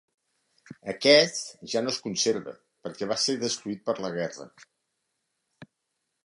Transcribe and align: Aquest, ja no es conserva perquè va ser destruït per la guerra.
Aquest, 0.93 1.41
ja 1.73 1.83
no 1.83 1.93
es 1.95 1.99
conserva 2.05 2.55
perquè 2.87 3.09
va 3.13 3.19
ser 3.25 3.37
destruït 3.45 3.85
per 3.91 3.97
la 4.07 4.13
guerra. 4.17 4.49